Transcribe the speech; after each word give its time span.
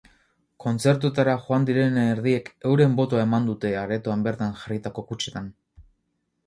Kontzertuetara 0.63 1.35
joan 1.43 1.67
direnen 1.71 2.09
erdiek 2.15 2.49
euren 2.71 2.97
botoa 3.01 3.27
eman 3.27 3.47
dute 3.51 3.75
aretoan 3.83 4.27
bertan 4.29 4.59
jarritako 4.65 5.07
kutxetan. 5.13 5.55